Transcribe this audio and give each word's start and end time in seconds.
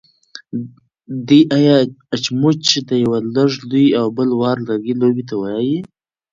ډی 1.27 1.39
يا 1.65 1.77
اچموچ 2.15 2.65
د 2.89 2.91
يوۀ 3.03 3.17
لږ 3.35 3.51
لوی 3.69 3.87
او 3.99 4.07
بل 4.17 4.29
واړۀ 4.39 4.61
لرګي 4.69 4.93
لوبې 5.01 5.23
ته 5.29 5.35
وايي. 5.41 5.77